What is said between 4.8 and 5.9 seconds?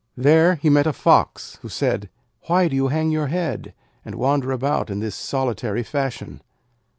in this solitary